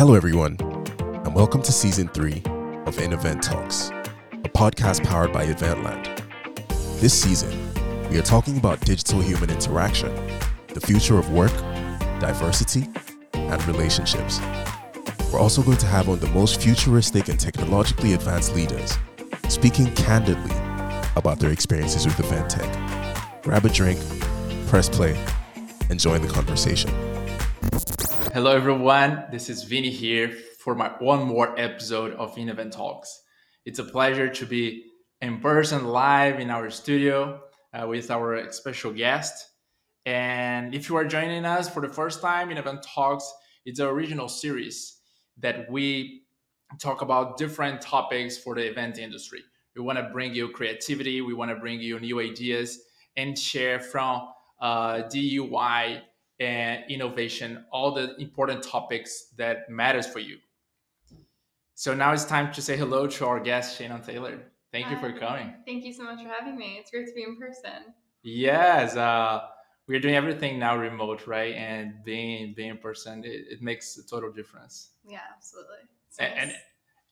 [0.00, 0.56] Hello, everyone,
[1.26, 2.38] and welcome to season three
[2.86, 3.90] of InEvent Talks,
[4.32, 6.06] a podcast powered by Eventland.
[7.00, 7.50] This season,
[8.08, 10.10] we are talking about digital human interaction,
[10.68, 11.52] the future of work,
[12.18, 12.88] diversity,
[13.34, 14.40] and relationships.
[15.30, 18.96] We're also going to have on the most futuristic and technologically advanced leaders
[19.48, 20.56] speaking candidly
[21.14, 23.42] about their experiences with event tech.
[23.42, 24.00] Grab a drink,
[24.66, 25.22] press play,
[25.90, 26.90] and join the conversation.
[28.32, 29.24] Hello, everyone.
[29.32, 33.24] This is Vinny here for my one more episode of InEvent Talks.
[33.64, 34.84] It's a pleasure to be
[35.20, 37.40] in person live in our studio
[37.74, 39.48] uh, with our special guest.
[40.06, 43.28] And if you are joining us for the first time in Event Talks,
[43.66, 45.00] it's an original series
[45.38, 46.22] that we
[46.78, 49.40] talk about different topics for the event industry.
[49.74, 52.78] We want to bring you creativity, we want to bring you new ideas
[53.16, 54.28] and share from
[54.60, 56.02] uh, DEI
[56.40, 60.38] and innovation all the important topics that matters for you.
[61.74, 64.40] So now it's time to say hello to our guest Shannon Thaler.
[64.72, 64.92] Thank Hi.
[64.92, 65.54] you for coming.
[65.66, 66.76] Thank you so much for having me.
[66.78, 67.94] It's great to be in person.
[68.22, 69.40] Yes, uh,
[69.86, 71.54] we're doing everything now remote, right?
[71.54, 74.90] And being being in person, it, it makes a total difference.
[75.04, 75.78] Yeah, absolutely.
[76.18, 76.52] And, and,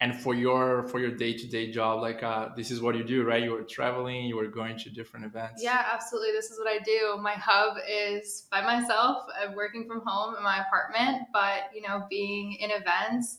[0.00, 3.04] and for your for your day to day job, like uh, this is what you
[3.04, 3.42] do, right?
[3.42, 5.62] You were traveling, you were going to different events.
[5.62, 6.32] Yeah, absolutely.
[6.32, 7.20] This is what I do.
[7.20, 9.24] My hub is by myself.
[9.40, 13.38] I'm working from home in my apartment, but you know, being in events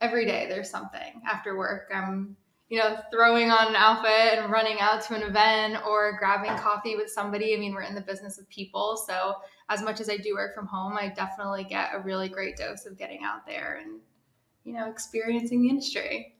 [0.00, 1.90] every day, there's something after work.
[1.92, 2.36] I'm
[2.68, 6.94] you know, throwing on an outfit and running out to an event or grabbing coffee
[6.94, 7.52] with somebody.
[7.52, 8.96] I mean, we're in the business of people.
[9.08, 9.34] So,
[9.68, 12.86] as much as I do work from home, I definitely get a really great dose
[12.86, 14.00] of getting out there and,
[14.64, 16.34] you know, experiencing the industry.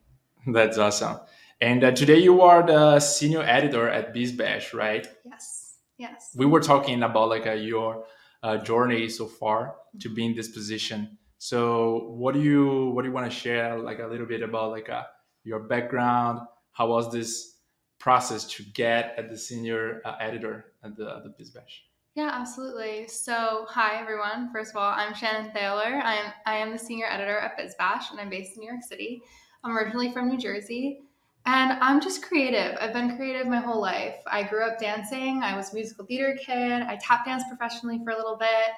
[0.46, 1.18] That's awesome.
[1.60, 5.06] And uh, today you are the senior editor at BizBash, right?
[5.24, 5.76] Yes.
[5.98, 6.30] Yes.
[6.34, 8.04] We were talking about like uh, your
[8.42, 11.18] uh, journey so far to be in this position.
[11.36, 14.70] So, what do you what do you want to share like a little bit about
[14.70, 15.02] like uh,
[15.44, 16.40] your background.
[16.72, 17.56] How was this
[17.98, 21.89] process to get at the senior uh, editor at the, at the BizBash?
[22.16, 23.06] Yeah, absolutely.
[23.06, 24.50] So, hi everyone.
[24.52, 26.00] First of all, I'm Shannon Thaler.
[26.02, 28.82] I am I am the senior editor at BizBash, and I'm based in New York
[28.82, 29.22] City.
[29.62, 31.02] I'm originally from New Jersey,
[31.46, 32.76] and I'm just creative.
[32.80, 34.16] I've been creative my whole life.
[34.26, 35.44] I grew up dancing.
[35.44, 36.82] I was a musical theater kid.
[36.82, 38.70] I tap danced professionally for a little bit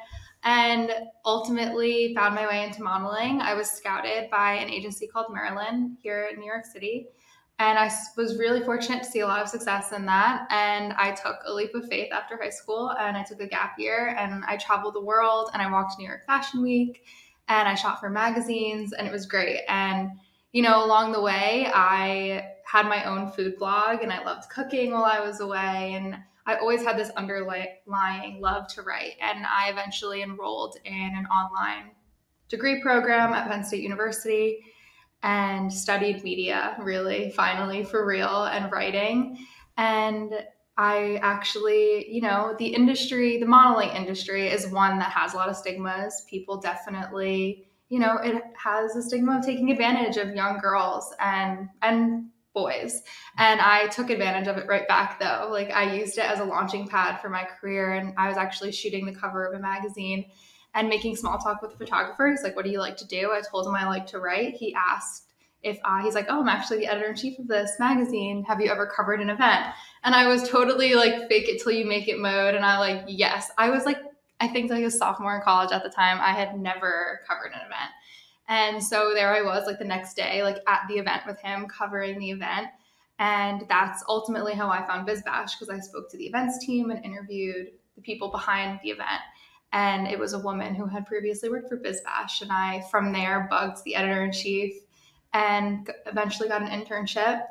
[0.44, 0.92] and
[1.24, 3.40] ultimately found my way into modeling.
[3.40, 7.06] I was scouted by an agency called Marilyn here in New York City.
[7.58, 10.46] And I was really fortunate to see a lot of success in that.
[10.50, 13.78] And I took a leap of faith after high school and I took a gap
[13.78, 17.04] year and I traveled the world and I walked New York Fashion Week
[17.48, 19.60] and I shot for magazines and it was great.
[19.68, 20.10] And,
[20.52, 24.92] you know, along the way, I had my own food blog and I loved cooking
[24.92, 25.92] while I was away.
[25.94, 29.14] And I always had this underlying love to write.
[29.20, 31.92] And I eventually enrolled in an online
[32.48, 34.64] degree program at Penn State University
[35.22, 39.38] and studied media, really, finally, for real, and writing.
[39.76, 40.32] And
[40.76, 45.48] I actually, you know, the industry, the modeling industry is one that has a lot
[45.48, 46.24] of stigmas.
[46.28, 51.68] People definitely, you know, it has a stigma of taking advantage of young girls and
[51.82, 53.02] and boys.
[53.38, 55.48] And I took advantage of it right back though.
[55.50, 58.72] Like I used it as a launching pad for my career and I was actually
[58.72, 60.26] shooting the cover of a magazine
[60.74, 62.40] and making small talk with photographers.
[62.42, 64.54] like, "What do you like to do?" I told him I like to write.
[64.54, 65.28] He asked
[65.62, 68.44] if I, he's like, "Oh, I'm actually the editor in chief of this magazine.
[68.44, 69.66] Have you ever covered an event?"
[70.04, 73.04] And I was totally like fake it till you make it mode and I like,
[73.08, 73.98] "Yes." I was like
[74.42, 76.18] I think like a sophomore in college at the time.
[76.20, 77.92] I had never covered an event.
[78.48, 81.68] And so there I was, like the next day, like at the event with him,
[81.68, 82.66] covering the event.
[83.20, 87.04] And that's ultimately how I found BizBash because I spoke to the events team and
[87.04, 89.20] interviewed the people behind the event.
[89.72, 92.42] And it was a woman who had previously worked for BizBash.
[92.42, 94.74] And I, from there, bugged the editor in chief
[95.32, 97.42] and eventually got an internship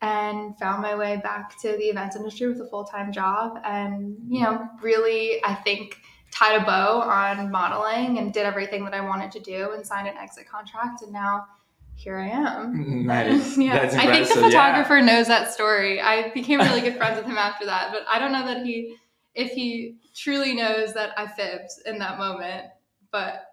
[0.00, 3.60] and found my way back to the events industry with a full time job.
[3.64, 5.98] And, you know, really, I think
[6.30, 10.08] tied a bow on modeling and did everything that I wanted to do and signed
[10.08, 11.02] an exit contract.
[11.02, 11.46] And now
[11.98, 13.04] here I am.
[13.06, 13.58] Nice.
[13.58, 13.78] yeah.
[13.78, 15.04] That's I think the photographer yeah.
[15.04, 16.00] knows that story.
[16.00, 18.96] I became really good friends with him after that, but I don't know that he,
[19.38, 22.66] if he truly knows that I fibbed in that moment,
[23.10, 23.44] but.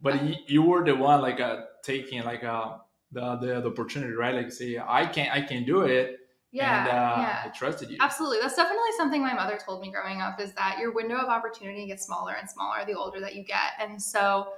[0.00, 2.78] But you were the one like uh, taking like uh,
[3.12, 4.34] the, the, the opportunity, right?
[4.34, 6.18] Like say, I can I can do it
[6.52, 7.42] yeah, and, uh, yeah.
[7.46, 7.96] I trusted you.
[7.98, 8.38] Absolutely.
[8.42, 11.86] That's definitely something my mother told me growing up is that your window of opportunity
[11.86, 13.72] gets smaller and smaller the older that you get.
[13.80, 14.52] And so,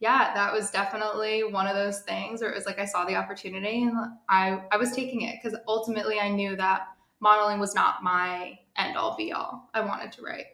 [0.00, 3.14] yeah, that was definitely one of those things where it was like I saw the
[3.14, 3.96] opportunity and
[4.28, 6.88] I, I was taking it because ultimately I knew that
[7.20, 8.58] modeling was not my
[8.98, 9.70] all be all.
[9.72, 10.46] I wanted to write.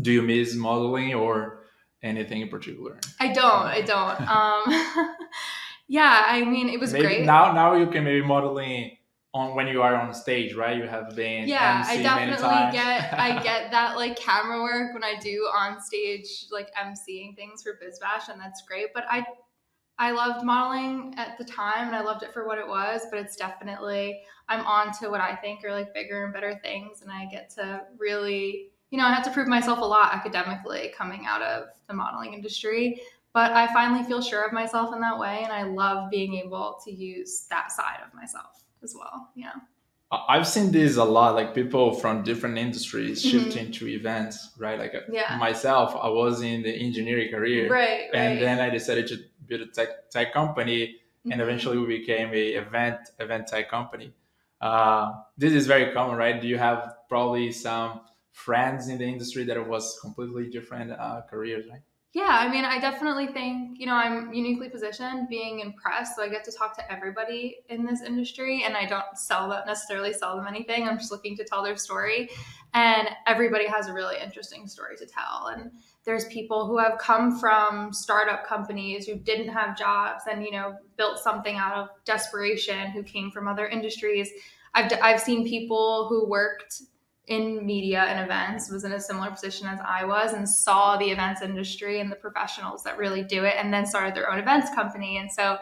[0.00, 1.64] Do you miss modeling or
[2.02, 2.98] anything in particular?
[3.20, 3.66] I don't.
[3.66, 4.20] I don't.
[4.28, 5.16] Um,
[5.88, 7.24] yeah, I mean, it was maybe great.
[7.24, 8.96] Now, now you can maybe modeling
[9.34, 10.76] on when you are on stage, right?
[10.76, 15.04] You have been yeah, MC I definitely get I get that like camera work when
[15.04, 18.88] I do on stage like emceeing things for BizBash, and that's great.
[18.94, 19.24] But I
[20.02, 23.02] I loved modeling at the time, and I loved it for what it was.
[23.10, 27.02] But it's definitely I'm on to what I think are like bigger and better things,
[27.02, 30.92] and I get to really you know I had to prove myself a lot academically
[30.98, 33.00] coming out of the modeling industry.
[33.32, 36.78] But I finally feel sure of myself in that way, and I love being able
[36.84, 39.30] to use that side of myself as well.
[39.36, 39.58] You know.
[40.10, 44.78] I- I've seen this a lot, like people from different industries shifting to events, right?
[44.78, 45.36] Like uh, Yeah.
[45.38, 48.14] myself, I was in the engineering career, Right, right.
[48.20, 49.16] and then I decided to
[49.52, 50.80] build a tech tech company,
[51.24, 51.44] and Mhm.
[51.46, 54.08] eventually we became a event event tech company.
[54.60, 56.40] Uh, this is very common, right?
[56.40, 56.78] Do you have
[57.08, 58.00] probably some
[58.30, 61.82] friends in the industry that was completely different uh, careers, right?
[62.14, 66.22] Yeah, I mean, I definitely think, you know, I'm uniquely positioned being in press, so
[66.22, 70.12] I get to talk to everybody in this industry and I don't sell that necessarily
[70.12, 70.86] sell them anything.
[70.86, 72.28] I'm just looking to tell their story.
[72.74, 75.46] And everybody has a really interesting story to tell.
[75.54, 75.70] And
[76.04, 80.76] there's people who have come from startup companies who didn't have jobs and, you know,
[80.96, 84.28] built something out of desperation, who came from other industries.
[84.74, 86.82] I've, I've seen people who worked
[87.28, 91.10] in media and events was in a similar position as I was and saw the
[91.10, 94.74] events industry and the professionals that really do it and then started their own events
[94.74, 95.18] company.
[95.18, 95.58] And so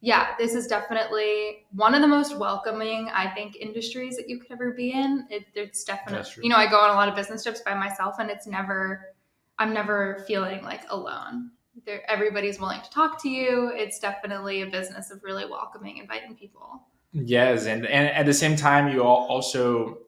[0.00, 4.52] yeah this is definitely one of the most welcoming I think industries that you could
[4.52, 5.26] ever be in.
[5.30, 8.16] It, it's definitely you know I go on a lot of business trips by myself
[8.18, 9.15] and it's never
[9.58, 11.50] I'm never feeling like alone
[11.84, 16.34] there everybody's willing to talk to you it's definitely a business of really welcoming inviting
[16.34, 16.82] people
[17.12, 19.98] Yes, and, and at the same time, you al- also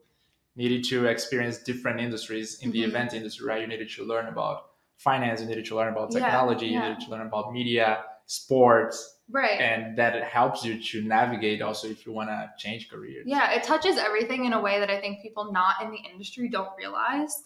[0.56, 2.88] needed to experience different industries in the Mhm.
[2.88, 3.60] event industry, right?
[3.62, 7.00] You needed to learn about finance, you needed to learn about Yeah, technology, you needed
[7.00, 12.12] to learn about media, sports, right and that helps you to navigate also if you
[12.12, 13.24] want to change careers.
[13.26, 16.48] Yeah, it touches everything in a way that I think people not in the industry
[16.48, 17.42] don't realize.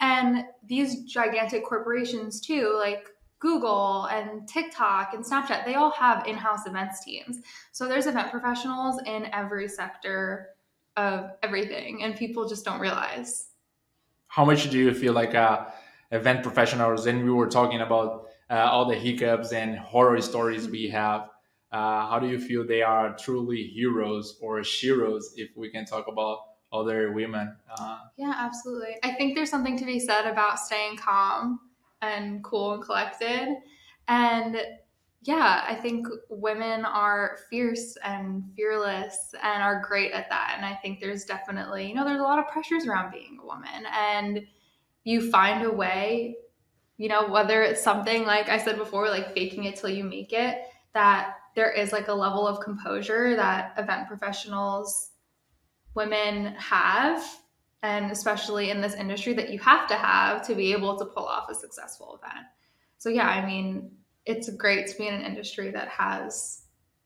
[0.00, 3.08] And these gigantic corporations, too, like
[3.38, 7.40] Google and TikTok and Snapchat, they all have in house events teams.
[7.72, 10.48] So there's event professionals in every sector
[10.96, 13.48] of everything, and people just don't realize.
[14.28, 15.66] How much do you feel like uh,
[16.10, 20.88] event professionals, and we were talking about uh, all the hiccups and horror stories we
[20.88, 21.28] have,
[21.72, 26.06] uh, how do you feel they are truly heroes or sheroes if we can talk
[26.08, 26.38] about
[26.76, 27.56] other women?
[27.78, 28.96] Uh, Yeah, absolutely.
[29.02, 31.60] I think there's something to be said about staying calm
[32.02, 33.56] and cool and collected.
[34.08, 34.58] And
[35.22, 40.54] yeah, I think women are fierce and fearless and are great at that.
[40.56, 43.46] And I think there's definitely, you know, there's a lot of pressures around being a
[43.46, 43.86] woman.
[43.92, 44.46] And
[45.02, 46.36] you find a way,
[46.96, 50.32] you know, whether it's something like I said before, like faking it till you make
[50.32, 50.58] it,
[50.94, 55.10] that there is like a level of composure that event professionals,
[55.96, 57.24] women have
[57.82, 61.24] and especially in this industry that you have to have to be able to pull
[61.24, 62.46] off a successful event.
[62.98, 63.90] So yeah, I mean,
[64.24, 66.62] it's great to be in an industry that has,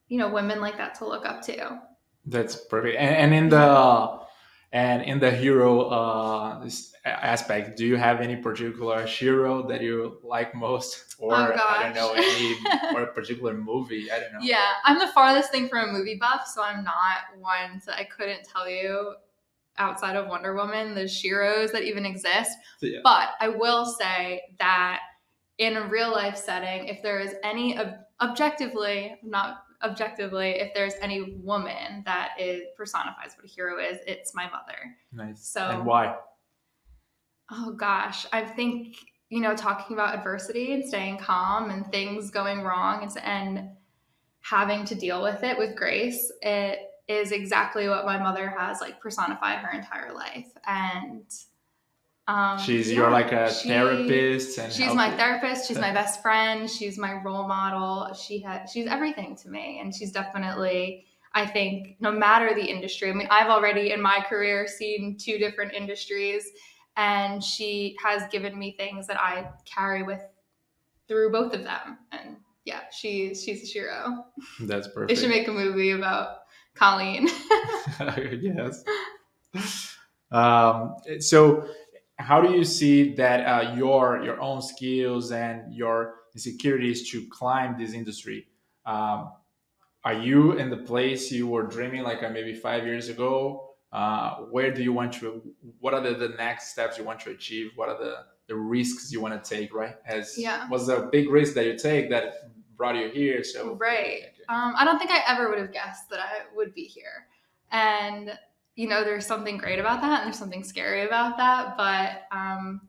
[0.08, 1.80] you know, women like that to look up to.
[2.26, 2.96] That's perfect.
[2.98, 4.20] And, and in the
[4.72, 6.68] and in the hero uh,
[7.04, 11.94] aspect, do you have any particular hero that you like most, or Oh, I don't
[11.94, 12.54] know any
[12.94, 14.10] or a particular movie?
[14.10, 14.38] I don't know.
[14.40, 18.04] Yeah, I'm the farthest thing from a movie buff, so I'm not one that I
[18.04, 19.14] couldn't tell you
[19.78, 22.52] outside of Wonder Woman the Sheroes that even exist.
[22.78, 23.00] So, yeah.
[23.02, 25.00] But I will say that
[25.58, 30.94] in a real life setting, if there is any ob- objectively, not objectively, if there's
[31.00, 34.96] any woman that is personifies what a hero is, it's my mother.
[35.12, 35.46] Nice.
[35.48, 36.16] So- and why?
[37.50, 38.96] Oh gosh, I think
[39.28, 43.70] you know talking about adversity and staying calm and things going wrong and, and
[44.40, 46.30] having to deal with it with grace.
[46.42, 51.24] It is exactly what my mother has like personified her entire life, and
[52.30, 55.66] um, She's yeah, you're like a she- therapist, and She's my therapist.
[55.66, 56.70] She's my best friend.
[56.70, 58.14] She's my role model.
[58.14, 58.70] She has.
[58.70, 61.06] She's everything to me, and she's definitely.
[61.32, 63.10] I think no matter the industry.
[63.10, 66.44] I mean, I've already in my career seen two different industries,
[66.96, 70.22] and she has given me things that I carry with
[71.08, 71.98] through both of them.
[72.12, 74.26] And yeah, she she's a hero.
[74.60, 76.42] That's perfect They should make a movie about
[76.76, 77.28] Colleen.
[78.40, 78.84] yes.
[80.30, 81.66] Um, so,
[82.20, 87.78] how do you see that uh, your your own skills and your insecurities to climb
[87.78, 88.46] this industry?
[88.86, 89.32] Um,
[90.04, 93.66] are you in the place you were dreaming like uh, maybe five years ago?
[93.92, 95.42] Uh, where do you want to?
[95.80, 97.72] What are the, the next steps you want to achieve?
[97.74, 98.14] What are the,
[98.46, 99.96] the risks you want to take, right?
[100.06, 100.68] As Yeah.
[100.68, 102.34] was a big risk that you take that
[102.76, 103.42] brought you here.
[103.44, 104.32] So Right.
[104.48, 107.26] Um, I don't think I ever would have guessed that I would be here.
[107.72, 108.38] And,
[108.80, 111.76] you know, there's something great about that and there's something scary about that.
[111.76, 112.80] But um,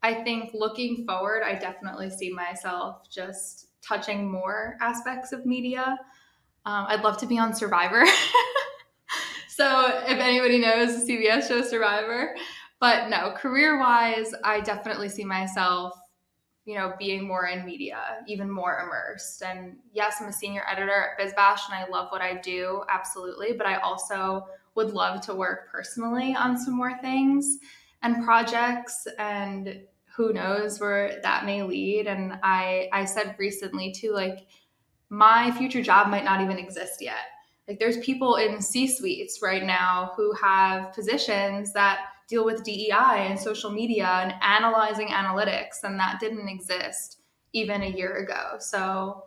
[0.00, 5.98] I think looking forward, I definitely see myself just touching more aspects of media.
[6.64, 8.04] Um, I'd love to be on Survivor.
[9.48, 12.36] so if anybody knows the CBS show Survivor,
[12.78, 15.98] but no, career wise, I definitely see myself
[16.64, 19.42] you know, being more in media, even more immersed.
[19.42, 23.52] And yes, I'm a senior editor at BizBash and I love what I do, absolutely.
[23.52, 27.58] But I also would love to work personally on some more things
[28.02, 29.82] and projects and
[30.16, 32.06] who knows where that may lead.
[32.06, 34.46] And I I said recently too, like
[35.08, 37.26] my future job might not even exist yet.
[37.66, 43.26] Like there's people in C suites right now who have positions that deal with DEI
[43.28, 47.18] and social media and analyzing analytics, and that didn't exist
[47.52, 48.56] even a year ago.
[48.58, 49.24] So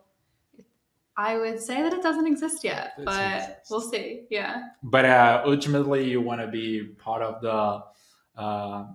[1.16, 3.70] I would say that it doesn't exist yet, It but exists.
[3.70, 4.22] we'll see.
[4.30, 4.64] Yeah.
[4.82, 8.86] but uh, ultimately you want to be part of the uh,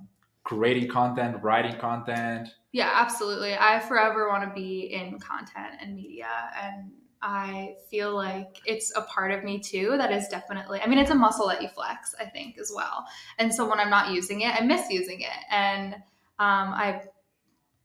[0.43, 2.49] creating content, writing content.
[2.73, 3.55] Yeah, absolutely.
[3.55, 6.27] I forever want to be in content and media.
[6.61, 6.91] And
[7.21, 11.11] I feel like it's a part of me too that is definitely, I mean, it's
[11.11, 13.05] a muscle that you flex, I think, as well.
[13.37, 15.29] And so when I'm not using it, I miss using it.
[15.51, 17.01] And um, I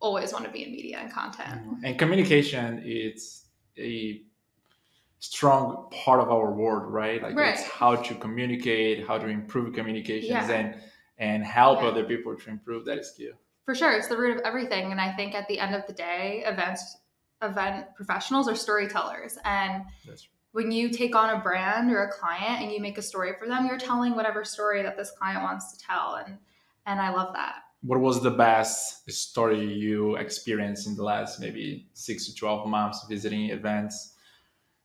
[0.01, 1.61] always want to be in media and content.
[1.85, 3.45] And communication is
[3.79, 4.23] a
[5.19, 7.23] strong part of our world, right?
[7.23, 10.51] Like it's how to communicate, how to improve communications Yeah.
[10.51, 10.81] and
[11.19, 11.89] and help Yeah.
[11.89, 12.85] other people to improve.
[12.85, 13.31] That is key.
[13.65, 14.93] For sure, it's the root of everything.
[14.93, 16.99] And I think at the end of the day, events,
[17.43, 19.39] event professionals are storytellers.
[19.45, 23.03] And That's when you take on a brand or a client and you make a
[23.03, 26.17] story for them, you're telling whatever story that this client wants to tell.
[26.25, 26.39] And
[26.87, 27.57] and I love that.
[27.83, 33.05] what was the best story you experienced in the last maybe six to 12 months
[33.09, 34.15] visiting events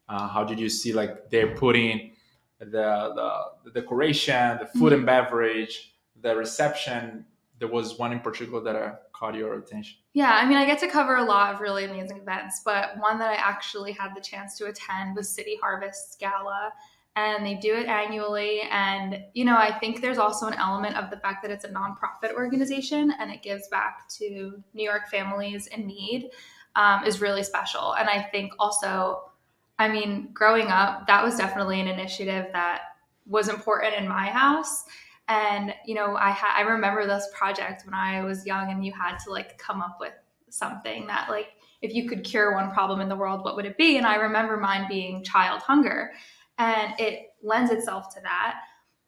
[0.10, 2.12] uh, how did you see like they're putting
[2.60, 3.30] the, the,
[3.66, 7.26] the decoration the food and beverage the reception
[7.60, 10.80] there was one in particular that uh, caught your attention Yeah, I mean, I get
[10.80, 14.20] to cover a lot of really amazing events, but one that I actually had the
[14.20, 16.74] chance to attend was City Harvest Gala.
[17.16, 18.62] And they do it annually.
[18.72, 21.70] And, you know, I think there's also an element of the fact that it's a
[21.70, 26.32] nonprofit organization and it gives back to New York families in need
[26.76, 27.94] um, is really special.
[27.94, 29.30] And I think also,
[29.78, 32.82] I mean, growing up, that was definitely an initiative that
[33.28, 34.86] was important in my house
[35.32, 38.92] and you know i ha- i remember this project when i was young and you
[38.92, 40.14] had to like come up with
[40.50, 41.48] something that like
[41.82, 43.98] if you could cure one problem in the world what would it be?
[43.98, 46.12] And i remember mine being child hunger.
[46.58, 48.60] And it lends itself to that.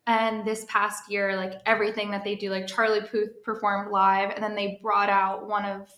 [0.07, 4.43] And this past year like everything that they do like charlie puth performed live and
[4.43, 5.89] then they brought out one of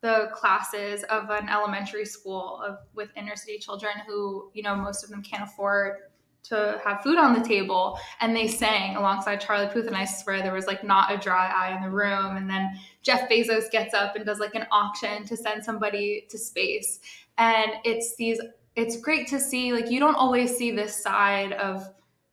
[0.00, 5.02] the classes of an elementary school of with inner city children who you know most
[5.02, 5.96] of them can't afford
[6.44, 10.42] to have food on the table and they sang alongside Charlie Puth and I swear
[10.42, 12.36] there was like not a dry eye in the room.
[12.36, 16.38] And then Jeff Bezos gets up and does like an auction to send somebody to
[16.38, 17.00] space.
[17.36, 18.40] And it's these
[18.76, 21.84] it's great to see like you don't always see this side of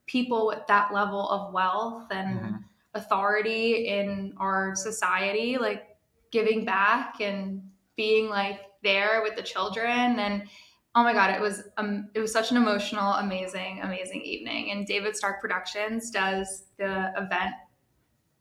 [0.05, 2.63] people with that level of wealth and Mhm.
[2.93, 5.97] authority in our society like
[6.31, 7.61] giving back and
[7.95, 10.19] being like there with the children.
[10.19, 10.43] And
[10.95, 14.71] oh my god it was um, it was such an emotional amazing amazing evening.
[14.71, 17.53] And david stark productions does the event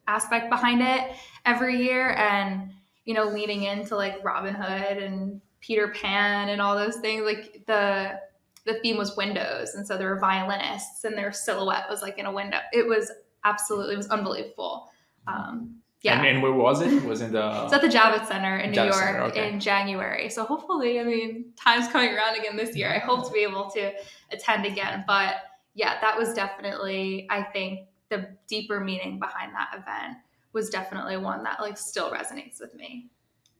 [0.06, 2.14] aspect behind it every year.
[2.14, 2.70] And
[3.04, 7.64] you know leading into like robin hood and peter pan and all those things like
[7.66, 8.18] the
[8.64, 9.74] the theme was windows.
[9.74, 12.58] And so there were violinists and their silhouette was like in a window.
[12.72, 13.12] It was
[13.44, 14.88] absolutely it was unbelievable.
[15.26, 18.58] Um yeah and, and where was it was in the it's at the Javits Center
[18.58, 19.50] in New York Center, okay.
[19.50, 20.28] in January.
[20.28, 22.90] So hopefully, I mean, time's coming around again this year.
[22.90, 23.92] I hope to be able to
[24.30, 25.04] attend again.
[25.06, 25.36] But
[25.74, 30.18] yeah, that was definitely, I think, the deeper meaning behind that event
[30.52, 33.08] was definitely one that like still resonates with me.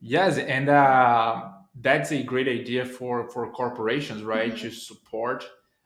[0.01, 1.49] Yes, and uh,
[1.81, 4.53] that's a great idea for for corporations, right?
[4.53, 4.61] Mhm.
[4.61, 5.45] To support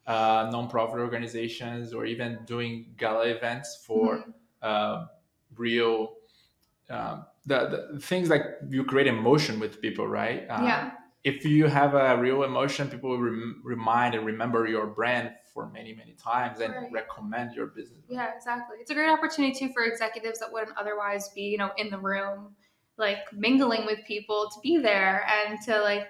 [0.09, 4.33] uh, nonprofit organizations or even doing gala events for Mhm.
[4.63, 5.07] uh,
[5.57, 6.18] real
[6.91, 10.47] um, the, the things like you create emotion with people, right?
[10.49, 10.91] Uh, yeah,
[11.25, 15.69] If you have a real emotion, people will rem- remind and remember your brand for
[15.71, 16.93] many many times and Right.
[16.93, 18.05] recommend your business.
[18.09, 18.77] yeah, exactly.
[18.81, 21.99] It's a great opportunity too for executives that wouldn't otherwise be, you know, in the
[21.99, 22.55] room,
[22.97, 26.09] like mingling with people to be there and to like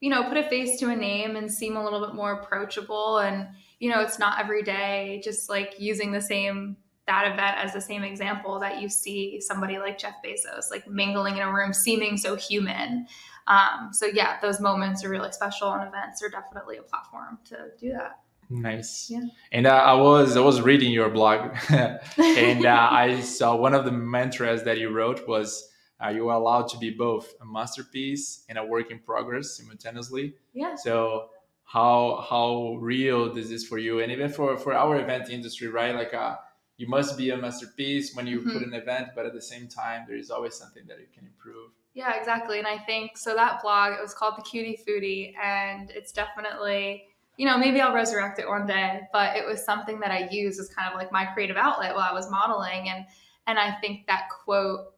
[0.00, 3.18] you know, put a face to a name and seem a little bit more approachable.
[3.18, 7.72] And, you know, it's not every day just like using the same that event as
[7.72, 11.72] the same example that you see somebody like Jeff Bezos like mingling in a room,
[11.72, 13.06] seeming so human.
[13.46, 17.56] Um, so yeah, those moments are really special, and events are definitely a platform to
[17.78, 18.20] do that.
[18.50, 19.08] Nice.
[19.10, 19.24] Yeah.
[19.52, 23.84] And uh, I was I was reading your blog, and uh, I saw one of
[23.84, 25.70] the mantras that you wrote was
[26.02, 30.34] uh, you are allowed to be both a masterpiece and a work in progress simultaneously.
[30.52, 30.74] Yeah.
[30.76, 31.28] So
[31.64, 35.68] how how real does this is for you, and even for for our event industry,
[35.68, 35.94] right?
[35.94, 36.36] Like uh,
[36.76, 38.52] you must be a masterpiece when you Mhm.
[38.52, 41.24] put an event, but at the same time, there is always something that you can
[41.26, 41.70] improve.
[41.94, 42.58] Yeah, exactly.
[42.58, 47.06] And I think so that blog, it was called The Cutie Foodie, and it's definitely,
[47.36, 50.58] you know, maybe I'll resurrect it one day, but it was something that I used
[50.58, 52.88] as kind of like my creative outlet while I was modeling.
[52.88, 53.06] And
[53.46, 54.93] and I think that quote,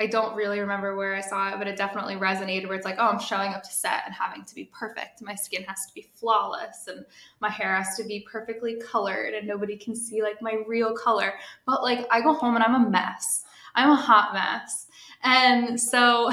[0.00, 2.96] I don't really remember where I saw it, but it definitely resonated where it's like,
[2.98, 5.20] oh, I'm showing up to set and having to be perfect.
[5.20, 7.04] My skin has to be flawless and
[7.40, 11.34] my hair has to be perfectly colored and nobody can see like my real color.
[11.66, 13.44] But like I go home and I'm a mess.
[13.74, 14.86] I'm a hot mess.
[15.22, 16.32] And so,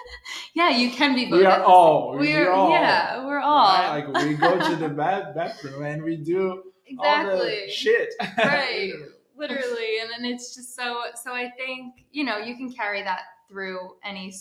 [0.54, 1.38] yeah, you can be both.
[1.38, 2.14] We are all.
[2.14, 2.70] same- we We're, all.
[2.70, 3.68] yeah, we're all.
[3.68, 4.04] Right?
[4.04, 6.64] Like we go to the bathroom and we do
[6.98, 7.62] all exactly.
[7.66, 8.14] the shit.
[8.38, 8.92] Right.
[9.36, 11.02] Literally, and then it's just so.
[11.22, 14.32] So I think you know you can carry that through any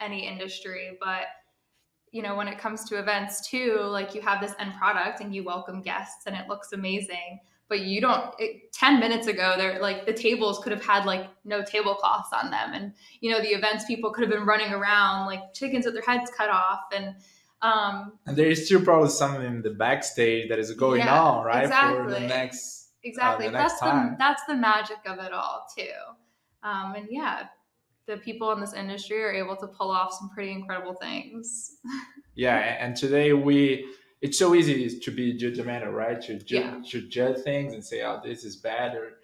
[0.00, 1.22] any industry, but
[2.12, 5.34] you know when it comes to events too, like you have this end product and
[5.34, 7.40] you welcome guests and it looks amazing.
[7.68, 8.34] But you don't.
[8.38, 12.50] It, Ten minutes ago, they're like the tables could have had like no tablecloths on
[12.50, 15.94] them, and you know the events people could have been running around like chickens with
[15.94, 17.16] their heads cut off, and
[17.60, 21.44] um, And there is still probably something in the backstage that is going Yeah, on,
[21.44, 21.64] right?
[21.64, 21.68] For
[22.08, 22.26] the exactly.
[22.28, 22.77] next.
[23.04, 24.10] Exactly the next that's time.
[24.12, 25.90] the that's the magic of it all too
[26.62, 27.48] um, and yeah
[28.06, 31.76] the people in this industry are able to pull off some pretty incredible things
[32.34, 33.92] Yeah, and today we.
[34.20, 36.20] It's so easy to be judgmental, right?
[36.22, 36.80] To, ju- Yeah.
[36.90, 39.18] to judge things and say, "Oh, this is bad," or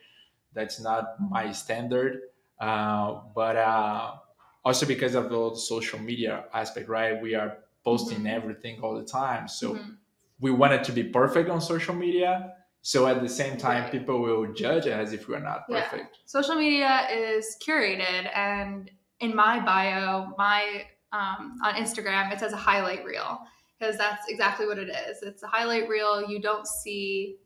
[0.52, 2.22] "That's not my standard."
[2.58, 4.16] Uh, but uh,
[4.64, 7.20] also because of the social media aspect, right?
[7.20, 8.30] We are posting Mhm.
[8.34, 9.98] everything all the time, so Mhm.
[10.40, 12.56] we want it to be perfect on social media.
[12.86, 13.92] So at the same time, Right.
[13.92, 15.88] people will judge as if we're not Yeah.
[15.88, 16.18] perfect.
[16.26, 22.56] social media is curated and in my bio my um, on instagram it says a
[22.56, 23.38] highlight reel
[23.78, 27.36] because that's exactly what it is it's a highlight reel you don't see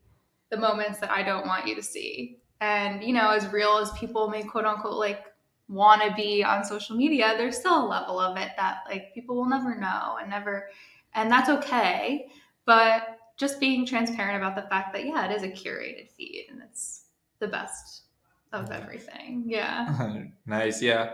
[0.49, 3.91] the moments that i don't want you to see and you know as real as
[3.91, 5.23] people may quote unquote like
[5.67, 9.35] want to be on social media there's still a level of it that like people
[9.35, 10.67] will never know and never
[11.13, 12.27] and that's okay
[12.65, 16.61] but just being transparent about the fact that yeah it is a curated feed and
[16.61, 17.05] it's
[17.39, 18.03] the best
[18.51, 21.11] of everything yeah nice, yeah.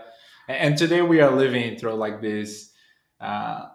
[0.48, 2.72] And today we are living through like this.
[3.20, 3.66] Uh,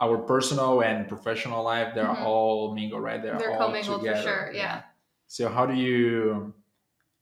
[0.00, 2.24] our personal and professional life, they're Mhm.
[2.24, 3.22] all mingled, right?
[3.22, 4.22] They're, They're all commingled for together.
[4.22, 4.82] sure, yeah.
[5.28, 6.54] So how do you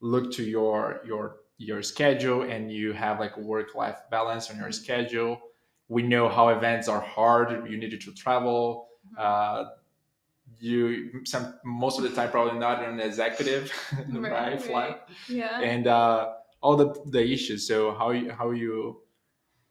[0.01, 1.25] look to your your
[1.59, 4.75] your schedule and you have like work life balance on your Mhm.
[4.83, 5.41] schedule?
[5.89, 7.69] We know how events are hard.
[7.71, 8.89] You needed to travel.
[9.13, 9.19] Mhm.
[9.19, 9.65] Uh,
[10.61, 13.73] you some most of the time probably not an executive,
[14.11, 14.31] right?
[14.33, 17.67] Right, Flight yeah and uh, all the the issues.
[17.67, 19.03] So how you how you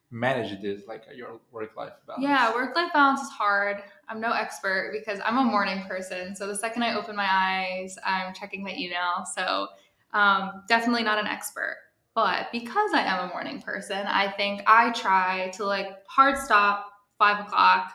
[0.09, 2.23] manage this, like your work life balance?
[2.23, 3.83] Yeah, work life balance is hard.
[4.07, 6.35] I'm no expert because I'm a morning person.
[6.35, 9.25] So the second I open my eyes, I'm checking my email.
[9.35, 9.67] So
[10.13, 11.77] um, definitely not an expert.
[12.15, 16.91] But because I am a morning person, I think I try to like hard stop
[17.19, 17.93] five o'clock,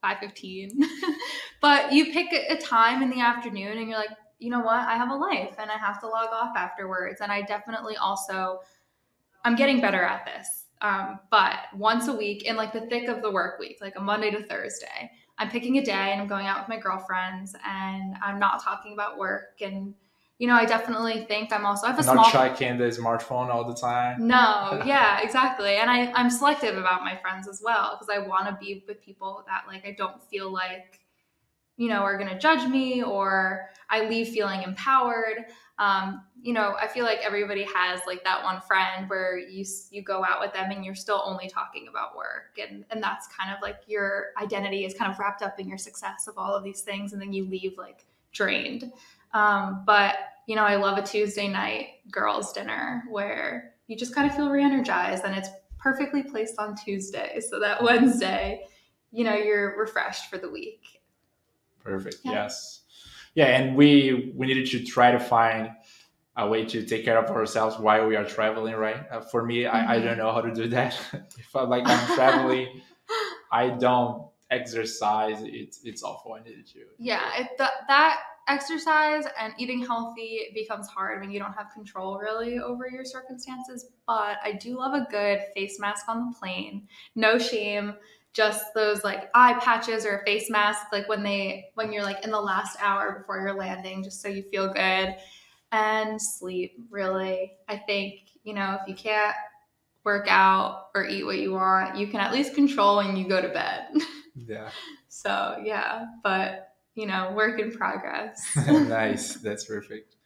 [0.00, 0.80] five fifteen.
[1.60, 4.86] but you pick a a time in the afternoon, and you're like, you know what?
[4.86, 7.20] I have a life, and I have to log off afterwards.
[7.20, 8.60] And I definitely also,
[9.44, 10.64] I'm getting better at this.
[10.82, 14.00] Um, but once a week in like the thick of the work week, like a
[14.00, 18.16] Monday to Thursday, I'm picking a day and I'm going out with my girlfriends and
[18.22, 19.60] I'm not talking about work.
[19.60, 19.94] And,
[20.38, 22.24] you know, I definitely think I'm also, I have a not small.
[22.78, 24.26] the smartphone all the time.
[24.26, 25.76] No, yeah, exactly.
[25.76, 29.00] And I, I'm selective about my friends as well because I want to be with
[29.00, 31.00] people that like I don't feel like,
[31.78, 35.46] you know, are going to judge me or I leave feeling empowered.
[35.78, 40.02] Um, you know, I feel like everybody has like that one friend where you you
[40.02, 43.54] go out with them and you're still only talking about work, and and that's kind
[43.54, 46.64] of like your identity is kind of wrapped up in your success of all of
[46.64, 48.92] these things, and then you leave like drained.
[49.32, 54.28] Um, but you know, I love a Tuesday night girls' dinner where you just kind
[54.30, 58.62] of feel re-energized, and it's perfectly placed on Tuesday, so that Wednesday,
[59.10, 61.00] you know, you're refreshed for the week.
[61.82, 62.18] Perfect.
[62.24, 62.32] Yeah.
[62.32, 62.82] Yes.
[63.34, 65.70] Yeah, and we we needed to try to find
[66.36, 69.06] a way to take care of ourselves while we are traveling, right?
[69.10, 70.04] Uh, for me, I, I Mhm.
[70.04, 70.98] don't know how to do that.
[71.38, 72.82] if I like I'm traveling,
[73.52, 75.38] I don't exercise.
[75.42, 76.34] It's it's awful.
[76.34, 76.80] I needed to.
[76.98, 82.18] Yeah, it, that that exercise and eating healthy becomes hard when you don't have control
[82.18, 83.90] really over your circumstances.
[84.06, 86.86] But I do love a good face mask on the plane.
[87.14, 87.94] No shame.
[88.32, 92.22] Just those like eye patches or a face mask, like when they when you're like
[92.24, 95.16] in the last hour before you're landing, just so you feel good.
[95.72, 97.54] And sleep, really.
[97.68, 99.34] I think, you know, if you can't
[100.04, 103.42] work out or eat what you want, you can at least control when you go
[103.42, 103.88] to bed.
[104.36, 104.70] Yeah.
[105.08, 108.44] so yeah, but you know, work in progress.
[108.66, 109.34] nice.
[109.34, 110.16] That's perfect.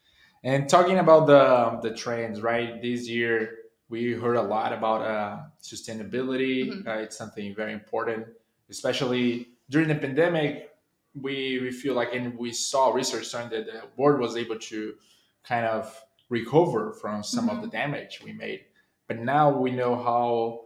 [0.44, 2.80] And talking about the the trends, right?
[2.82, 3.56] This year
[3.88, 6.70] we heard a lot about uh, sustainability.
[6.70, 6.86] Mhm.
[6.86, 8.26] Uh, it's something very important,
[8.70, 10.70] especially during the pandemic.
[11.14, 14.94] We we feel like, and we saw research showing that the world was able to
[15.42, 15.92] kind of
[16.28, 17.62] recover from some of Mhm.
[17.62, 18.64] the damage we made.
[19.08, 20.60] But now we know how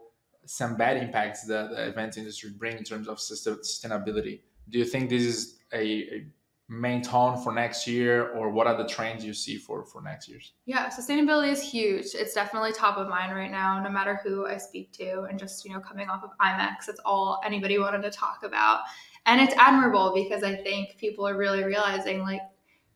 [0.46, 4.40] some bad impacts that the event industry bring in terms of sustainability.
[4.68, 6.26] Do you think this is a, a
[6.68, 10.28] main tone for next year, or what are the trends you see for for next
[10.28, 10.52] year's?
[10.64, 12.06] Yeah, sustainability is huge.
[12.14, 15.22] It's definitely top of mind right now, no matter who I speak to.
[15.22, 18.80] And just, you know, coming off of IMEX, it's all anybody wanted to talk about.
[19.26, 22.40] And it's admirable because I think people are really realizing, like,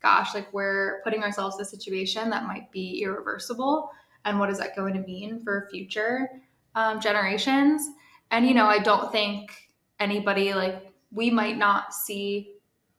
[0.02, 3.90] gosh, like we're putting ourselves in a situation that might be irreversible.
[4.24, 6.28] And what is that going to mean for future
[6.74, 7.83] um, generations?
[8.31, 9.50] And, you know, I don't think
[9.98, 12.54] anybody, like, we might not see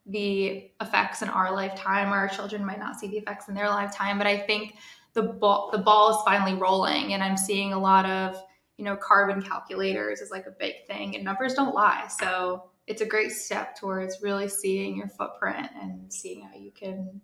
[0.06, 3.70] the effects in our lifetime or our children might not see the effects in their
[3.70, 4.18] lifetime.
[4.18, 4.76] But i think
[5.14, 8.42] the ball the ball is finally rolling and i'm seeing a lot of
[8.80, 12.08] you know carbon calculators is like a big thing and numbers don't lie.
[12.08, 17.22] So it's a great step towards really seeing your footprint and seeing how you can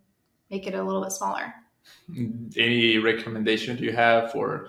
[0.50, 1.52] make it a little bit smaller.
[2.14, 4.68] Any recommendation do you have for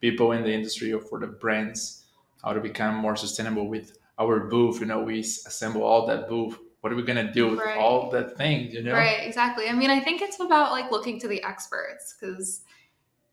[0.00, 2.04] people in the industry or for the brands
[2.42, 4.80] how to become more sustainable with our booth?
[4.80, 6.58] You know, we assemble all that booth.
[6.80, 7.76] What are we gonna do with Right.
[7.76, 8.72] all that things?
[8.72, 9.68] You know, Right, exactly.
[9.68, 12.62] I mean, I think it's about like looking to the experts because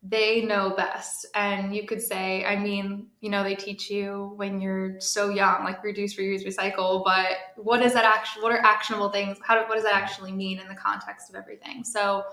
[0.04, 1.26] they know best.
[1.34, 5.64] And you could say, I mean, you know, they teach you when you're so young,
[5.64, 7.04] like reduce, reuse, recycle.
[7.04, 8.42] But what is that action?
[8.42, 9.38] What are actionable things?
[9.42, 11.84] How do, what does that actually mean in the context of everything?
[11.84, 12.24] So,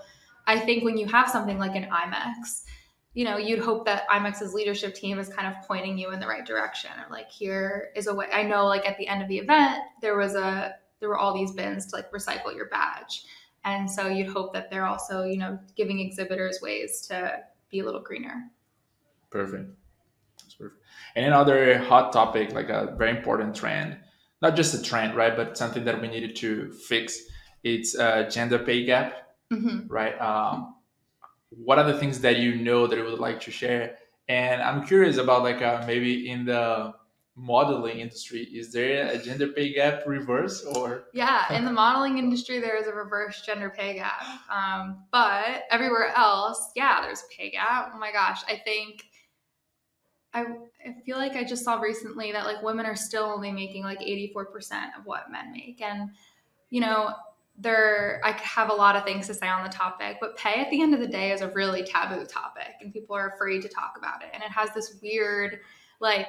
[0.47, 2.64] I think when you have something like an IMEX,
[3.15, 6.27] you know, you'd hope that IMEX's leadership team is kind of pointing you in the
[6.27, 6.91] right direction.
[6.99, 8.27] Or like, here is a way.
[8.31, 11.33] I know, like at the end of the event, there was a there were all
[11.33, 13.23] these bins to like recycle your badge.
[13.63, 17.39] And so you'd hope that they're also, you know, giving exhibitors ways to
[17.71, 18.51] be a little greener.
[19.29, 19.71] Perfect.
[20.41, 20.81] That's perfect.
[21.15, 23.97] And another hot topic, like a very important trend,
[24.41, 27.17] not just a trend, right, but something that we needed to fix.
[27.63, 29.15] It's uh, gender pay gap,
[29.51, 30.19] hmm right?
[30.19, 30.74] Um,
[31.57, 33.97] what are the things that you know that you would like to share?
[34.27, 36.93] And I'm curious about like uh, maybe in the
[37.35, 41.05] modeling industry, is there a gender pay gap reverse or?
[41.13, 44.23] Yeah, in the modeling industry, there is a reverse gender pay gap.
[44.49, 47.91] Um, but everywhere else, yeah, there's a pay gap.
[47.93, 49.03] Oh my gosh, I think
[50.33, 50.41] I,
[50.85, 53.99] I feel like I just saw recently that like women are still only making like
[53.99, 55.81] 84% of what men make.
[55.81, 56.09] And,
[56.69, 57.13] you know,
[57.57, 60.69] there I have a lot of things to say on the topic, but pay at
[60.69, 63.69] the end of the day is a really taboo topic and people are afraid to
[63.69, 64.29] talk about it.
[64.33, 65.59] And it has this weird
[66.01, 66.27] like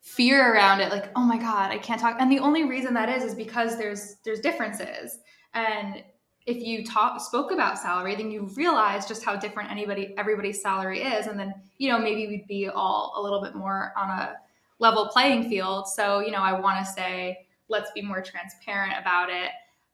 [0.00, 2.16] fear around it like oh my god i can't talk.
[2.18, 5.18] And the only reason that is is because there's there's differences.
[5.54, 6.02] And
[6.46, 11.02] if you talk spoke about salary then you realize just how different anybody everybody's salary
[11.02, 11.26] is.
[11.26, 14.36] And then you know maybe we'd be all a little bit more on a
[14.80, 15.86] level playing field.
[15.86, 19.50] So you know i want to say let's be more transparent about it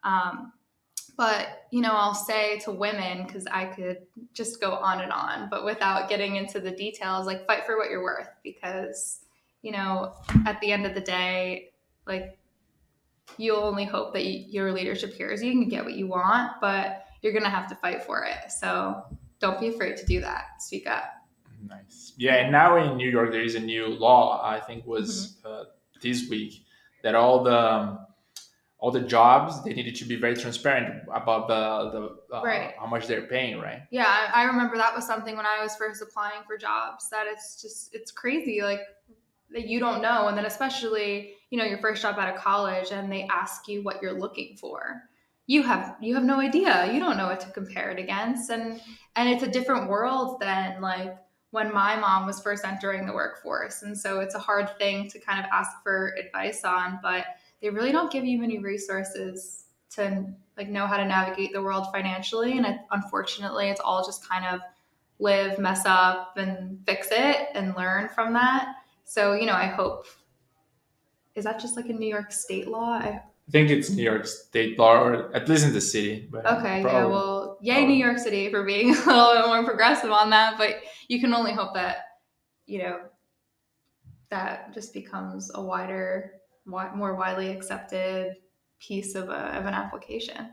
[0.07, 0.53] um,
[1.19, 3.99] but you know i'll say to women because i could
[4.33, 7.91] just go on and on but without getting into the details like fight for what
[7.91, 9.21] you're worth because
[9.67, 10.15] you know,
[10.47, 11.73] at the end of the day,
[12.07, 12.39] like
[13.37, 17.07] you only hope that you, your leadership hears you can get what you want, but
[17.21, 18.53] you're going to have to fight for it.
[18.53, 19.03] So
[19.41, 20.61] don't be afraid to do that.
[20.61, 21.03] Speak up.
[21.67, 22.13] Nice.
[22.17, 24.41] Yeah, and now in New York there is a new law.
[24.45, 25.53] I think was Mm-hmm.
[25.53, 25.65] uh,
[26.01, 26.65] this week
[27.03, 28.06] that all the um,
[28.87, 32.73] all the jobs they needed to be very transparent about the the uh, Right.
[32.79, 33.83] how much they're paying, right?
[33.91, 37.27] Yeah, I, I remember that was something when I was first applying for jobs that
[37.27, 38.63] it's just, it's crazy.
[38.63, 38.83] Like,
[39.51, 40.29] that you don't know.
[40.29, 43.83] And then, especially, you know, your first job out of college and they ask you
[43.83, 45.03] what you're looking for.
[45.49, 46.93] You have you have no idea.
[46.93, 48.51] You don't know what to compare it against.
[48.51, 48.81] And
[49.17, 51.17] and it's a different world than like
[51.51, 53.83] when my mom was first entering the workforce.
[53.83, 57.25] And so it's a hard thing to kind of ask for advice on, but
[57.61, 61.87] they really don't give you many resources to like know how to navigate the world
[61.93, 62.57] financially.
[62.57, 64.61] And it, unfortunately, it's all just kind of
[65.19, 68.75] live, mess up, and fix it and learn from that.
[69.05, 70.07] So, you know, I hope
[71.35, 72.93] is that just like a New York state law?
[72.93, 76.29] I, I think it's New York State law, or at least in the city.
[76.33, 77.95] But Okay, yeah, well, yay, probably.
[77.95, 80.77] New York City for being a little bit more progressive on that, but
[81.09, 81.99] you can only hope that,
[82.67, 83.01] you know,
[84.31, 86.37] that just becomes a wider, wi-
[86.67, 88.37] more widely accepted
[88.79, 90.53] piece of, a, of an application.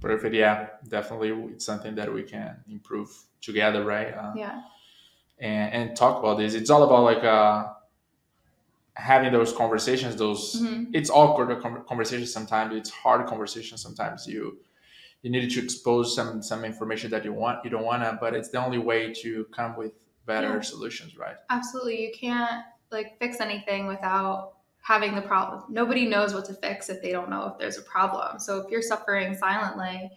[0.00, 0.34] perfect.
[0.34, 4.12] Yeah, definitely, it's something that we can improve together, right?
[4.14, 4.62] Uh, Yeah.
[5.38, 6.54] and, and talk about this.
[6.54, 7.72] It's all about like uh,
[8.94, 10.16] having those conversations.
[10.16, 10.90] Those Mhm.
[10.92, 12.74] it's awkward conversations sometimes.
[12.74, 14.26] It's hard conversations sometimes.
[14.26, 14.58] You
[15.22, 18.50] you need to expose some some information that you want you don't wanna, but it's
[18.50, 19.92] the only way to come with
[20.26, 20.60] better Yeah.
[20.60, 21.36] solutions, right?
[21.50, 22.02] Absolutely.
[22.06, 25.62] You can't like fix anything without having the problem.
[25.68, 28.38] Nobody knows what to fix if they don't know if there's a problem.
[28.38, 30.10] So if you're suffering silently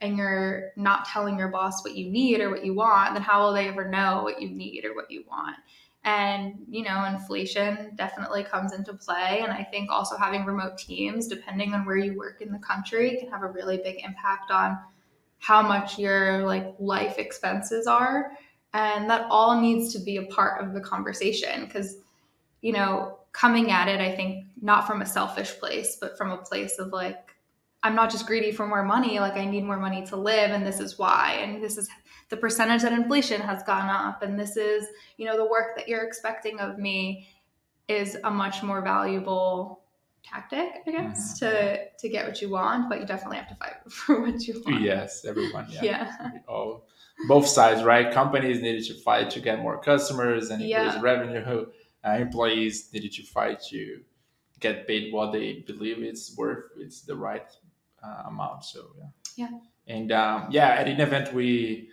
[0.00, 3.44] and you're not telling your boss what you need or what you want, then how
[3.44, 5.56] will they ever know what you need or what you want?
[6.04, 9.40] And, you know, inflation definitely comes into play.
[9.42, 13.16] And I think also having remote teams, depending on where you work in the country,
[13.18, 14.78] can have a really big impact on
[15.38, 18.32] how much your like life expenses are
[18.74, 21.96] and that all needs to be a part of the conversation because
[22.60, 26.36] you know coming at it i think not from a selfish place but from a
[26.36, 27.34] place of like
[27.82, 30.66] i'm not just greedy for more money like i need more money to live and
[30.66, 31.88] this is why and this is
[32.28, 35.88] the percentage that inflation has gone up and this is you know the work that
[35.88, 37.28] you're expecting of me
[37.88, 39.82] is a much more valuable
[40.22, 41.56] tactic i guess mm-hmm.
[41.56, 44.62] to to get what you want but you definitely have to fight for what you
[44.66, 45.66] want Yes, everyone.
[45.70, 45.82] Yeah.
[45.82, 46.86] yeah all
[47.28, 48.12] both sides, right?
[48.12, 50.84] Companies needed to fight to get more customers and Yeah.
[50.86, 51.66] increase revenue.
[52.04, 54.00] Uh, employees needed to fight to
[54.60, 56.64] get paid what they believe it's worth.
[56.78, 57.46] It's the right
[58.02, 58.64] uh, amount.
[58.64, 59.06] So yeah.
[59.36, 59.58] Yeah.
[59.86, 61.88] And um, yeah, at InEvent we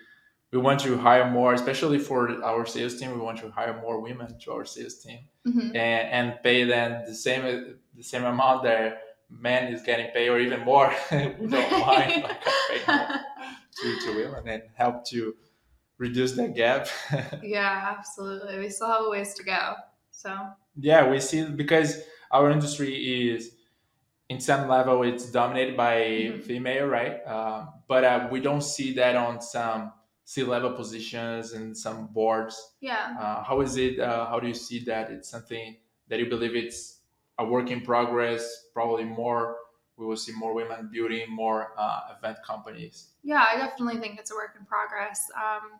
[0.51, 3.11] we want to hire more, especially for our sales team.
[3.11, 5.75] We want to hire more women to our sales team Mhm.
[5.75, 10.39] and, and pay them the same the same amount that men is getting paid or
[10.39, 10.91] even more.
[11.11, 13.07] we don't mind like, paying more
[13.81, 15.35] to, to women and help to
[15.99, 16.87] reduce that gap.
[17.43, 18.57] Yeah, absolutely.
[18.59, 19.75] We still have a ways to go.
[20.19, 20.35] So,
[20.75, 22.93] yeah, we see because our industry
[23.31, 23.55] is
[24.27, 26.43] in some level it's dominated by Mhm.
[26.43, 27.25] female, right?
[27.25, 29.93] Um, but uh, we don't see that on some
[30.25, 32.55] C-level positions and some boards.
[32.81, 33.15] yeah.
[33.19, 33.97] Uh, how is it?
[33.99, 35.09] Uh, how do you see that?
[35.09, 35.77] It's something
[36.09, 36.99] that you believe it's
[37.39, 38.43] a work in progress.
[38.73, 39.55] Probably more.
[39.97, 42.95] We will see more women building more uh, event companies.
[43.23, 45.19] Yeah, I definitely think it's a work in progress.
[45.35, 45.79] Um,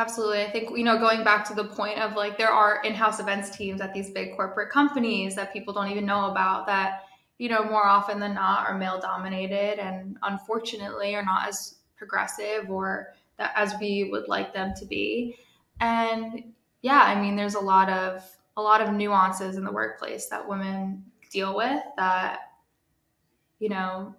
[0.00, 0.42] absolutely.
[0.42, 3.20] I think, you know, going back to the point of like there are in house
[3.20, 7.02] events teams at these big corporate companies that people don't even know about that,
[7.38, 12.70] you know, more often than not are male dominated and unfortunately are not as progressive
[12.70, 15.36] or that as we would like them to be.
[15.80, 18.24] And yeah, I mean, there's a lot of
[18.56, 22.40] a lot of nuances in the workplace that women deal with that
[23.60, 24.14] you know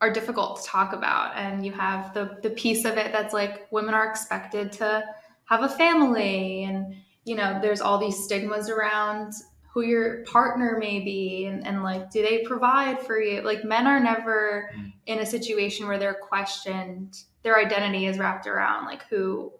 [0.00, 1.36] are difficult to talk about.
[1.36, 5.04] And you have the the piece of it that's like women are expected to
[5.44, 6.64] have a family.
[6.64, 9.32] And you know there's all these stigmas around
[9.72, 13.40] who your partner may be and, and like do they provide for you?
[13.42, 14.92] Like men are never Mm.
[15.06, 19.52] in a situation where they're questioned their identity is wrapped around like who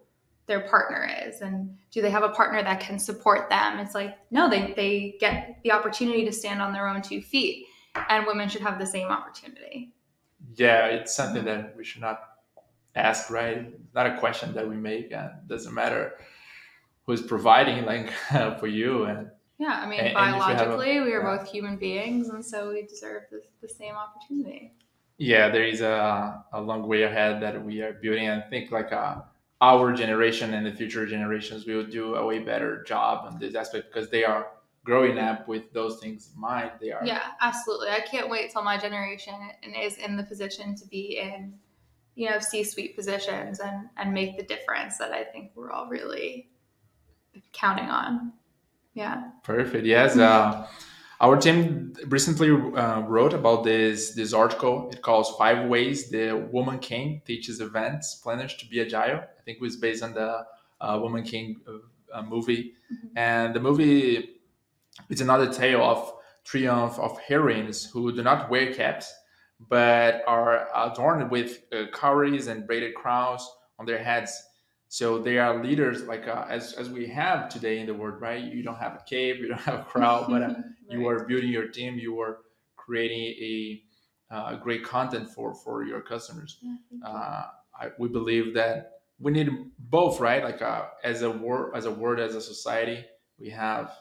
[0.47, 3.79] their partner is and do they have a partner that can support them?
[3.79, 7.65] It's like no they, they get the opportunity to stand on their own two feet
[8.09, 9.91] and women should have the same opportunity
[10.55, 12.21] Yeah, it's something that we should not
[12.95, 13.73] ask, right?
[13.93, 16.13] Not a question that we make, and it doesn't matter
[17.05, 18.11] who's providing, like
[18.59, 19.05] for you.
[19.05, 21.37] And yeah i mean And- and you have a- biologically we are yeah.
[21.37, 24.73] both human beings and so we deserve the, the same opportunity
[25.17, 28.25] yeah, there is a, a long way ahead that we are building.
[28.27, 29.17] And I think like uh,
[29.61, 33.93] our generation and the future generations will do a way better job on this aspect
[33.93, 34.47] because they are
[34.83, 36.71] growing up with those things in mind.
[36.79, 40.75] They are yeah absolutely i can't wait till my generation and is in the position
[40.75, 41.53] to be in
[42.15, 46.49] you know c-suite positions and and make the difference that i think we're all really
[47.53, 48.33] counting on
[48.93, 49.85] yeah Perfect.
[49.85, 50.17] Yes.
[50.17, 50.67] Uh,
[51.21, 54.89] our team recently uh, wrote about this this article.
[54.91, 59.19] It calls Five Ways the Woman King Teaches Events Planners to Be Agile.
[59.39, 60.45] I think it was based on the
[60.81, 61.61] uh, Woman King
[62.13, 62.73] uh, movie.
[62.91, 63.09] Mhm.
[63.15, 64.40] And the movie
[65.09, 69.13] is another tale of triumph of heroines who do not wear caps,
[69.69, 73.47] but are adorned with uh, cowries and braided crowns
[73.79, 74.41] on their heads.
[74.87, 78.43] So they are leaders, like uh, as as we have today in the world, right?
[78.43, 80.53] You don't have a cape, you don't have a crown, but uh,
[80.89, 82.39] you are building your team, you are
[82.75, 83.83] creating a
[84.31, 86.57] uh, great content for for your customers.
[86.61, 87.07] Yeah.
[87.07, 87.45] Uh,
[87.79, 89.49] I, we believe that we need
[89.79, 90.43] both, right?
[90.43, 93.05] Like uh, as a word, as a word, as a society,
[93.39, 93.91] we have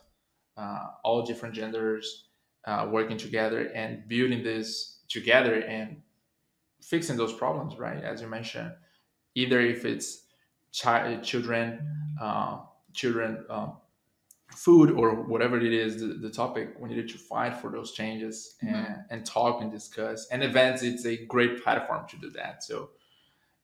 [0.61, 2.25] uh, all different genders
[2.66, 6.03] uh, working together and building this together and
[6.83, 8.03] fixing those problems, right?
[8.03, 8.73] As you mentioned,
[9.35, 10.27] either if it's
[10.79, 11.81] chi- children,
[12.20, 12.59] uh,
[12.92, 13.77] children um,
[14.55, 18.57] food or whatever it is the, the, topic we needed to fight for those changes
[18.61, 19.01] and, mm-hmm.
[19.11, 22.90] and talk and discuss and events it's a great platform to do that so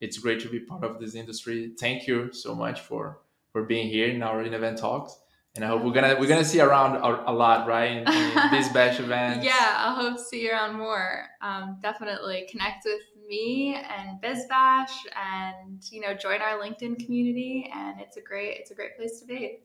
[0.00, 3.18] it's great to be part of this industry thank you so much for
[3.50, 5.18] for being here in our event talks
[5.56, 8.32] and i hope we're gonna we're gonna see around a, a lot right in, in
[8.50, 13.00] this batch event yeah i hope to see you around more um, definitely connect with
[13.28, 18.70] me and bizbash and you know join our linkedin community and it's a great it's
[18.70, 19.60] a great place to be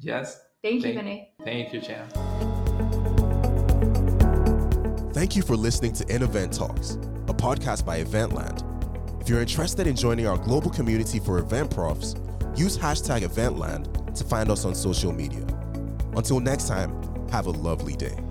[0.00, 1.32] yes Thank you, Vinny.
[1.44, 2.08] Thank you, Chan.
[5.12, 6.94] Thank you for listening to InEvent Talks,
[7.28, 8.64] a podcast by Eventland.
[9.22, 12.16] If you're interested in joining our global community for event profs,
[12.56, 15.46] use hashtag Eventland to find us on social media.
[16.14, 16.90] Until next time,
[17.30, 18.25] have a lovely day.